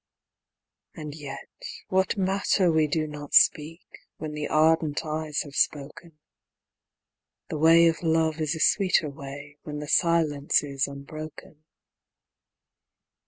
And 0.95 1.13
yet 1.13 1.47
what 1.89 2.17
matter 2.17 2.71
we 2.71 2.87
do 2.87 3.05
not 3.05 3.35
speak, 3.35 3.83
when 4.17 4.31
the 4.31 4.47
ardent 4.47 5.05
eyes 5.05 5.41
have 5.43 5.53
spoken, 5.55 6.17
The 7.49 7.59
way 7.59 7.85
of 7.85 8.01
love 8.01 8.41
is 8.41 8.55
a 8.55 8.59
sweeter 8.59 9.11
way, 9.11 9.57
when 9.61 9.77
the 9.77 9.87
silence 9.87 10.63
is 10.63 10.87
unbroken. 10.87 11.65